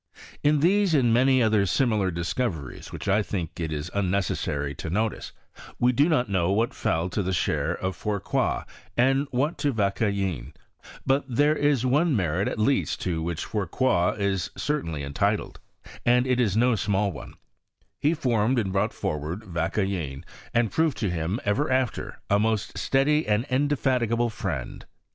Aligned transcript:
In 0.41 0.61
these, 0.61 0.95
andmany 0.95 1.43
other 1.45 1.67
similar 1.67 2.09
discoveries.whidt 2.09 3.07
I 3.07 3.21
think 3.21 3.59
it 3.59 3.89
unnecessary 3.93 4.73
to 4.73 4.89
notice, 4.89 5.31
we 5.77 5.91
do 5.91 6.09
not 6.09 6.27
know 6.27 6.51
what 6.51 6.73
fell 6.73 7.07
to 7.09 7.21
the 7.21 7.31
share 7.31 7.75
of 7.75 7.95
Fourcroy 7.95 8.63
and 8.97 9.27
what 9.29 9.59
to 9.59 9.71
Vauquelin; 9.71 10.53
but 11.05 11.23
there 11.29 11.55
is 11.55 11.85
one 11.85 12.15
merit 12.15 12.47
at 12.47 12.57
least 12.57 12.99
to 13.01 13.21
which 13.21 13.45
Fourcroy 13.45 14.17
is 14.17 14.49
certainly 14.57 15.03
entitled, 15.03 15.59
and 16.03 16.25
it 16.25 16.39
is 16.39 16.57
no 16.57 16.73
small 16.73 17.11
one: 17.11 17.35
he 17.99 18.15
formed 18.15 18.57
and 18.57 18.73
brought 18.73 18.93
forward 18.93 19.43
Vauqudin, 19.43 20.25
and 20.51 20.71
proved 20.71 20.97
to 20.97 21.11
him, 21.11 21.39
ever 21.45 21.71
after, 21.71 22.19
a 22.27 22.39
most 22.39 22.75
steady 22.75 23.27
and 23.27 23.45
indefatigable 23.51 24.31
friend. 24.31 24.87